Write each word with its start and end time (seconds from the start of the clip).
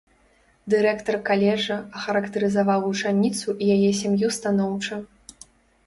Дырэктар 0.73 1.17
каледжа 1.27 1.77
ахарактарызаваў 2.01 2.79
вучаніцу 2.89 3.47
і 3.61 3.65
яе 3.79 3.91
сям'ю 4.03 4.27
станоўча. 4.41 4.95